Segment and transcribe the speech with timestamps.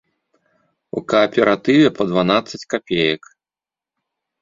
[0.99, 3.21] У кааператыве па дванаццаць капеек.